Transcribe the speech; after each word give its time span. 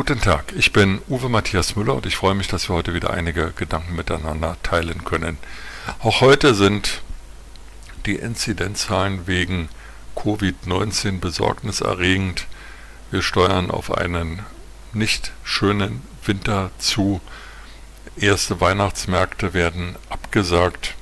Guten 0.00 0.22
Tag, 0.22 0.54
ich 0.56 0.72
bin 0.72 1.02
Uwe 1.10 1.28
Matthias 1.28 1.76
Müller 1.76 1.94
und 1.94 2.06
ich 2.06 2.16
freue 2.16 2.34
mich, 2.34 2.48
dass 2.48 2.70
wir 2.70 2.74
heute 2.74 2.94
wieder 2.94 3.10
einige 3.10 3.52
Gedanken 3.52 3.96
miteinander 3.96 4.56
teilen 4.62 5.04
können. 5.04 5.36
Auch 5.98 6.22
heute 6.22 6.54
sind 6.54 7.02
die 8.06 8.14
Inzidenzzahlen 8.14 9.26
wegen 9.26 9.68
Covid-19 10.16 11.20
besorgniserregend. 11.20 12.46
Wir 13.10 13.20
steuern 13.20 13.70
auf 13.70 13.92
einen 13.92 14.42
nicht 14.94 15.32
schönen 15.44 16.00
Winter 16.24 16.70
zu. 16.78 17.20
Erste 18.16 18.58
Weihnachtsmärkte 18.58 19.52
werden 19.52 19.96
abgesagt. 20.08 20.94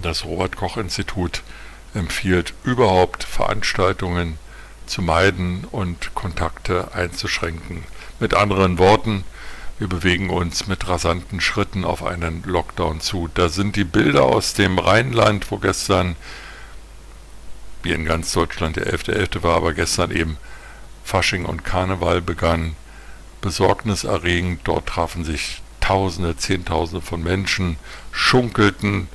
Das 0.00 0.24
Robert 0.24 0.56
Koch 0.56 0.78
Institut 0.78 1.42
empfiehlt 1.92 2.54
überhaupt 2.64 3.24
Veranstaltungen 3.24 4.38
zu 4.86 5.02
meiden 5.02 5.66
und 5.70 6.14
Kontakte 6.14 6.94
einzuschränken. 6.94 7.84
Mit 8.20 8.34
anderen 8.34 8.78
Worten, 8.78 9.24
wir 9.78 9.88
bewegen 9.88 10.30
uns 10.30 10.66
mit 10.66 10.88
rasanten 10.88 11.40
Schritten 11.40 11.84
auf 11.84 12.04
einen 12.04 12.42
Lockdown 12.44 13.00
zu. 13.00 13.28
Da 13.32 13.48
sind 13.48 13.76
die 13.76 13.84
Bilder 13.84 14.24
aus 14.24 14.54
dem 14.54 14.78
Rheinland, 14.78 15.50
wo 15.50 15.58
gestern, 15.58 16.16
wie 17.82 17.92
in 17.92 18.04
ganz 18.04 18.32
Deutschland 18.32 18.76
der 18.76 18.92
11.11. 18.92 19.38
.11. 19.38 19.42
war, 19.44 19.56
aber 19.56 19.72
gestern 19.72 20.10
eben 20.10 20.36
Fasching 21.04 21.44
und 21.44 21.64
Karneval 21.64 22.20
begann, 22.20 22.74
besorgniserregend. 23.40 24.62
Dort 24.64 24.86
trafen 24.86 25.24
sich 25.24 25.62
Tausende, 25.80 26.36
Zehntausende 26.36 27.00
von 27.00 27.22
Menschen, 27.22 27.76
schunkelten, 28.12 29.08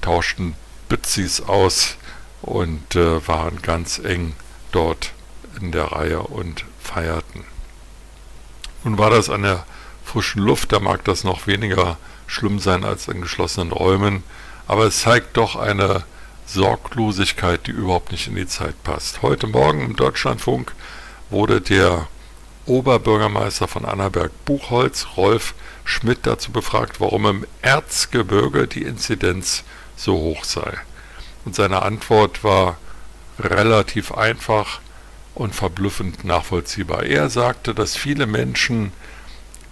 tauschten 0.00 0.54
Bützis 0.88 1.40
aus, 1.40 1.96
und 2.42 2.96
äh, 2.96 3.26
waren 3.26 3.60
ganz 3.62 3.98
eng 3.98 4.34
dort 4.72 5.12
in 5.60 5.72
der 5.72 5.92
Reihe 5.92 6.22
und 6.22 6.64
feierten. 6.80 7.44
Nun 8.84 8.98
war 8.98 9.10
das 9.10 9.28
an 9.28 9.42
der 9.42 9.64
frischen 10.04 10.42
Luft, 10.42 10.72
da 10.72 10.80
mag 10.80 11.04
das 11.04 11.24
noch 11.24 11.46
weniger 11.46 11.98
schlimm 12.26 12.58
sein 12.58 12.84
als 12.84 13.08
in 13.08 13.20
geschlossenen 13.20 13.72
Räumen, 13.72 14.22
aber 14.66 14.84
es 14.84 15.00
zeigt 15.00 15.36
doch 15.36 15.56
eine 15.56 16.04
Sorglosigkeit, 16.46 17.66
die 17.66 17.72
überhaupt 17.72 18.12
nicht 18.12 18.26
in 18.26 18.36
die 18.36 18.46
Zeit 18.46 18.82
passt. 18.82 19.22
Heute 19.22 19.46
Morgen 19.46 19.82
im 19.82 19.96
Deutschlandfunk 19.96 20.72
wurde 21.28 21.60
der 21.60 22.08
Oberbürgermeister 22.66 23.68
von 23.68 23.84
Annaberg-Buchholz, 23.84 25.08
Rolf 25.16 25.54
Schmidt, 25.84 26.20
dazu 26.22 26.52
befragt, 26.52 27.00
warum 27.00 27.26
im 27.26 27.46
Erzgebirge 27.62 28.66
die 28.66 28.82
Inzidenz 28.82 29.64
so 29.96 30.14
hoch 30.14 30.44
sei. 30.44 30.78
Und 31.44 31.54
seine 31.54 31.82
Antwort 31.82 32.44
war 32.44 32.78
relativ 33.38 34.12
einfach 34.12 34.80
und 35.34 35.54
verblüffend 35.54 36.24
nachvollziehbar. 36.24 37.04
Er 37.04 37.30
sagte, 37.30 37.74
dass 37.74 37.96
viele 37.96 38.26
Menschen 38.26 38.92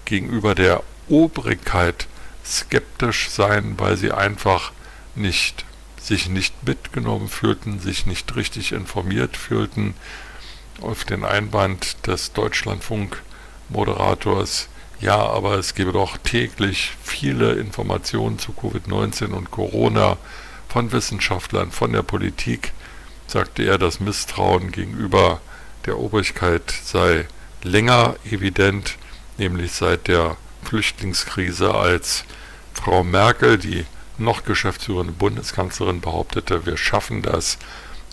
gegenüber 0.05 0.55
der 0.55 0.83
Obrigkeit 1.09 2.07
skeptisch 2.45 3.29
seien, 3.29 3.79
weil 3.79 3.97
sie 3.97 4.13
einfach 4.13 4.73
nicht 5.15 5.65
sich 6.01 6.29
nicht 6.29 6.67
mitgenommen 6.67 7.29
fühlten, 7.29 7.79
sich 7.81 8.07
nicht 8.07 8.35
richtig 8.35 8.73
informiert 8.73 9.37
fühlten. 9.37 9.93
Auf 10.81 11.05
den 11.05 11.25
Einwand 11.25 12.07
des 12.07 12.33
Deutschlandfunk-Moderators, 12.33 14.69
ja, 15.01 15.19
aber 15.19 15.57
es 15.57 15.75
gebe 15.75 15.91
doch 15.93 16.17
täglich 16.19 16.93
viele 17.03 17.55
Informationen 17.55 18.39
zu 18.39 18.53
Covid-19 18.53 19.33
und 19.33 19.51
Corona 19.51 20.19
von 20.69 20.93
Wissenschaftlern, 20.93 21.73
von 21.73 21.93
der 21.93 22.03
Politik, 22.03 22.73
sagte 23.29 23.63
er, 23.63 23.79
das 23.79 24.01
Misstrauen 24.01 24.73
gegenüber 24.73 25.41
der 25.87 25.99
Obrigkeit 25.99 26.73
sei 26.85 27.27
länger 27.63 28.17
evident, 28.25 28.97
nämlich 29.37 29.73
seit 29.73 30.09
der 30.09 30.37
Flüchtlingskrise, 30.65 31.75
als 31.75 32.25
Frau 32.75 33.05
Merkel, 33.05 33.59
die 33.59 33.87
noch 34.17 34.45
geschäftsführende 34.45 35.13
Bundeskanzlerin, 35.13 36.01
behauptete, 36.01 36.67
wir 36.67 36.77
schaffen 36.77 37.23
das 37.23 37.59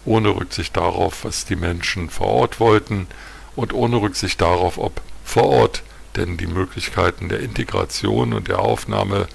ohne 0.06 0.30
Rücksicht 0.30 0.78
darauf, 0.78 1.26
was 1.26 1.46
die 1.46 1.56
Menschen 1.56 2.10
vor 2.10 2.28
Ort 2.28 2.60
wollten 2.60 3.08
und 3.56 3.74
ohne 3.74 3.98
Rücksicht 3.98 4.40
darauf, 4.42 4.78
ob 4.78 5.02
vor 5.24 5.46
Ort 5.46 5.84
denn 6.16 6.38
die 6.38 6.48
Möglichkeiten 6.48 7.30
der 7.30 7.40
Integration 7.40 8.34
und 8.34 8.48
der 8.48 8.60
Aufnahme 8.60 9.28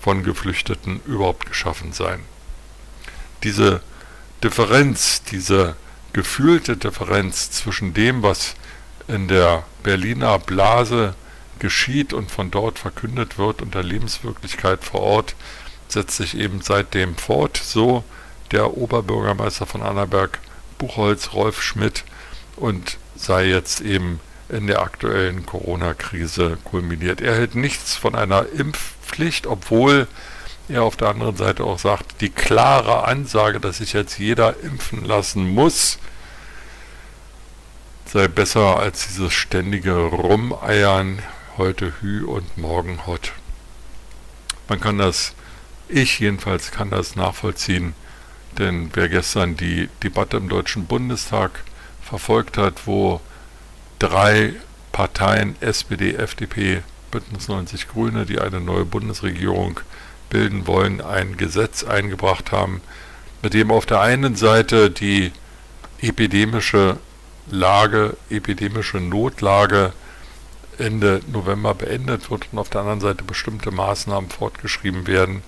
von 0.00 0.24
Geflüchteten 0.24 1.00
überhaupt 1.06 1.46
geschaffen 1.46 1.92
seien. 1.92 2.20
Diese 3.44 3.80
Differenz, 4.42 5.22
diese 5.24 5.76
gefühlte 6.12 6.76
Differenz 6.76 7.50
zwischen 7.50 7.94
dem, 7.94 8.22
was 8.22 8.54
in 9.08 9.28
der 9.28 9.64
Berliner 9.82 10.38
Blase 10.38 11.14
geschieht 11.58 12.12
und 12.12 12.30
von 12.30 12.50
dort 12.50 12.78
verkündet 12.78 13.38
wird 13.38 13.62
und 13.62 13.74
der 13.74 13.82
Lebenswirklichkeit 13.82 14.84
vor 14.84 15.00
Ort, 15.00 15.34
setzt 15.88 16.16
sich 16.16 16.36
eben 16.36 16.60
seitdem 16.60 17.16
fort. 17.16 17.56
So 17.56 18.04
der 18.52 18.76
Oberbürgermeister 18.76 19.66
von 19.66 19.82
Annaberg, 19.82 20.38
Buchholz, 20.78 21.32
Rolf 21.32 21.62
Schmidt, 21.62 22.04
und 22.56 22.98
sei 23.16 23.46
jetzt 23.46 23.80
eben 23.80 24.20
in 24.48 24.66
der 24.66 24.82
aktuellen 24.82 25.44
Corona-Krise 25.44 26.58
kulminiert. 26.64 27.20
Er 27.20 27.34
hält 27.34 27.54
nichts 27.54 27.96
von 27.96 28.14
einer 28.14 28.46
Impfpflicht, 28.50 29.46
obwohl 29.46 30.06
er 30.68 30.82
auf 30.82 30.96
der 30.96 31.08
anderen 31.08 31.36
Seite 31.36 31.64
auch 31.64 31.78
sagt, 31.78 32.20
die 32.20 32.30
klare 32.30 33.04
Ansage, 33.04 33.60
dass 33.60 33.78
sich 33.78 33.92
jetzt 33.92 34.18
jeder 34.18 34.60
impfen 34.60 35.04
lassen 35.04 35.48
muss, 35.48 35.98
sei 38.06 38.28
besser 38.28 38.78
als 38.78 39.06
dieses 39.08 39.32
ständige 39.32 39.96
Rumeiern, 39.96 41.22
heute 41.56 41.92
Hü 42.00 42.24
und 42.24 42.56
morgen 42.56 43.06
Hot. 43.06 43.32
Man 44.68 44.80
kann 44.80 44.98
das, 44.98 45.34
ich 45.88 46.20
jedenfalls 46.20 46.70
kann 46.70 46.90
das 46.90 47.16
nachvollziehen, 47.16 47.94
denn 48.58 48.90
wer 48.94 49.08
gestern 49.08 49.56
die 49.56 49.88
Debatte 50.02 50.36
im 50.36 50.48
Deutschen 50.48 50.86
Bundestag 50.86 51.64
verfolgt 52.02 52.56
hat, 52.56 52.86
wo 52.86 53.20
drei 53.98 54.54
Parteien, 54.92 55.56
SPD, 55.60 56.14
FDP, 56.14 56.82
Bündnis 57.10 57.48
90 57.48 57.88
Grüne, 57.88 58.26
die 58.26 58.40
eine 58.40 58.60
neue 58.60 58.84
Bundesregierung 58.84 59.80
bilden 60.30 60.66
wollen, 60.66 61.00
ein 61.00 61.36
Gesetz 61.36 61.84
eingebracht 61.84 62.52
haben, 62.52 62.80
mit 63.42 63.54
dem 63.54 63.70
auf 63.70 63.86
der 63.86 64.00
einen 64.00 64.36
Seite 64.36 64.90
die 64.90 65.32
epidemische 66.00 66.96
Lage, 67.50 68.16
epidemische 68.30 68.98
Notlage 68.98 69.92
Ende 70.78 71.20
November 71.32 71.74
beendet 71.74 72.30
wird 72.30 72.48
und 72.52 72.58
auf 72.58 72.70
der 72.70 72.82
anderen 72.82 73.00
Seite 73.00 73.24
bestimmte 73.24 73.70
Maßnahmen 73.70 74.30
fortgeschrieben 74.30 75.06
werden. 75.06 75.42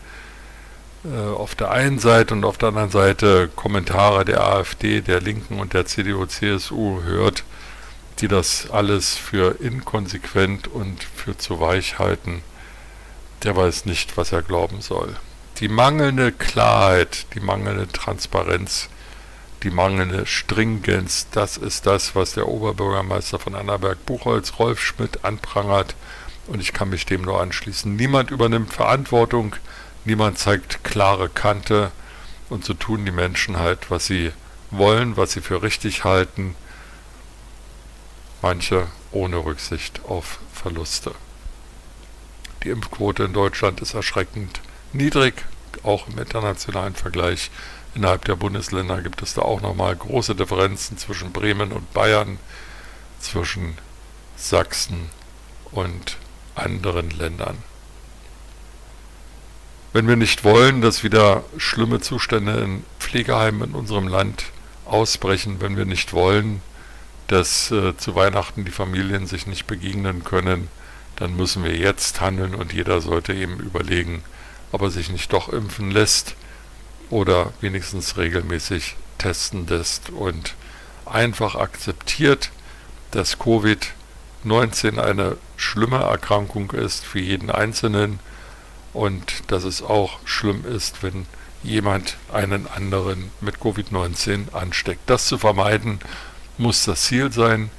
Äh, 1.04 1.18
auf 1.18 1.54
der 1.54 1.70
einen 1.70 1.98
Seite 1.98 2.34
und 2.34 2.44
auf 2.44 2.58
der 2.58 2.70
anderen 2.70 2.90
Seite 2.90 3.48
Kommentare 3.54 4.24
der 4.24 4.42
AfD, 4.42 5.00
der 5.00 5.20
Linken 5.20 5.60
und 5.60 5.72
der 5.72 5.86
CDU-CSU 5.86 7.02
hört, 7.04 7.44
die 8.18 8.28
das 8.28 8.70
alles 8.70 9.16
für 9.16 9.60
inkonsequent 9.60 10.66
und 10.68 11.04
für 11.04 11.38
zu 11.38 11.60
weich 11.60 11.98
halten 11.98 12.42
der 13.42 13.56
weiß 13.56 13.86
nicht, 13.86 14.16
was 14.16 14.32
er 14.32 14.42
glauben 14.42 14.80
soll. 14.80 15.16
Die 15.58 15.68
mangelnde 15.68 16.32
Klarheit, 16.32 17.26
die 17.34 17.40
mangelnde 17.40 17.88
Transparenz, 17.88 18.88
die 19.62 19.70
mangelnde 19.70 20.26
Stringenz, 20.26 21.26
das 21.32 21.56
ist 21.56 21.86
das, 21.86 22.14
was 22.14 22.32
der 22.32 22.48
Oberbürgermeister 22.48 23.38
von 23.38 23.54
Annaberg-Buchholz, 23.54 24.58
Rolf 24.58 24.80
Schmidt, 24.80 25.24
anprangert. 25.24 25.94
Und 26.46 26.60
ich 26.60 26.72
kann 26.72 26.88
mich 26.88 27.06
dem 27.06 27.22
nur 27.22 27.40
anschließen. 27.40 27.94
Niemand 27.94 28.30
übernimmt 28.30 28.72
Verantwortung, 28.72 29.54
niemand 30.04 30.38
zeigt 30.38 30.82
klare 30.82 31.28
Kante. 31.28 31.92
Und 32.48 32.64
so 32.64 32.74
tun 32.74 33.04
die 33.04 33.12
Menschen 33.12 33.58
halt, 33.58 33.90
was 33.90 34.06
sie 34.06 34.32
wollen, 34.70 35.16
was 35.16 35.32
sie 35.32 35.40
für 35.40 35.62
richtig 35.62 36.04
halten. 36.04 36.56
Manche 38.42 38.86
ohne 39.12 39.44
Rücksicht 39.44 40.00
auf 40.06 40.38
Verluste. 40.52 41.14
Die 42.62 42.70
Impfquote 42.70 43.24
in 43.24 43.32
Deutschland 43.32 43.80
ist 43.80 43.94
erschreckend 43.94 44.60
niedrig, 44.92 45.44
auch 45.82 46.08
im 46.08 46.18
internationalen 46.18 46.94
Vergleich. 46.94 47.50
Innerhalb 47.94 48.24
der 48.26 48.36
Bundesländer 48.36 49.02
gibt 49.02 49.22
es 49.22 49.34
da 49.34 49.42
auch 49.42 49.62
nochmal 49.62 49.96
große 49.96 50.34
Differenzen 50.34 50.98
zwischen 50.98 51.32
Bremen 51.32 51.72
und 51.72 51.92
Bayern, 51.92 52.38
zwischen 53.18 53.78
Sachsen 54.36 55.10
und 55.72 56.18
anderen 56.54 57.10
Ländern. 57.10 57.58
Wenn 59.92 60.06
wir 60.06 60.16
nicht 60.16 60.44
wollen, 60.44 60.82
dass 60.82 61.02
wieder 61.02 61.42
schlimme 61.56 62.00
Zustände 62.00 62.52
in 62.60 62.84
Pflegeheimen 63.00 63.70
in 63.70 63.74
unserem 63.74 64.06
Land 64.06 64.44
ausbrechen, 64.84 65.56
wenn 65.60 65.76
wir 65.76 65.84
nicht 65.84 66.12
wollen, 66.12 66.62
dass 67.26 67.70
äh, 67.70 67.96
zu 67.96 68.14
Weihnachten 68.14 68.64
die 68.64 68.70
Familien 68.70 69.26
sich 69.26 69.46
nicht 69.46 69.66
begegnen 69.66 70.24
können, 70.24 70.68
dann 71.20 71.36
müssen 71.36 71.62
wir 71.62 71.76
jetzt 71.76 72.20
handeln 72.20 72.56
und 72.56 72.72
jeder 72.72 73.00
sollte 73.00 73.32
eben 73.32 73.60
überlegen, 73.60 74.24
ob 74.72 74.82
er 74.82 74.90
sich 74.90 75.10
nicht 75.10 75.32
doch 75.32 75.48
impfen 75.48 75.92
lässt 75.92 76.34
oder 77.10 77.52
wenigstens 77.60 78.16
regelmäßig 78.16 78.96
testen 79.18 79.66
lässt 79.68 80.10
und 80.10 80.54
einfach 81.06 81.54
akzeptiert, 81.54 82.50
dass 83.12 83.38
Covid 83.38 83.92
Covid-19 84.44 84.98
eine 84.98 85.36
schlimme 85.56 85.98
Erkrankung 85.98 86.70
ist 86.70 87.04
für 87.04 87.20
jeden 87.20 87.50
Einzelnen 87.50 88.20
und 88.92 89.50
dass 89.50 89.64
es 89.64 89.82
auch 89.82 90.18
schlimm 90.24 90.64
ist, 90.64 91.02
wenn 91.02 91.26
jemand 91.62 92.16
einen 92.32 92.66
anderen 92.66 93.30
mit 93.40 93.56
Covid-19 93.56 94.54
ansteckt. 94.54 95.02
Das 95.06 95.26
zu 95.26 95.36
vermeiden 95.36 96.00
muss 96.56 96.84
das 96.84 97.04
Ziel 97.04 97.30
sein. 97.32 97.70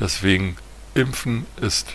Deswegen 0.00 0.56
impfen 0.94 1.46
ist 1.60 1.94